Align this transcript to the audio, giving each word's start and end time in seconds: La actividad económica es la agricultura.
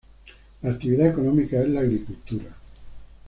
La 0.63 0.71
actividad 0.71 1.09
económica 1.09 1.61
es 1.61 1.69
la 1.69 1.81
agricultura. 1.81 2.47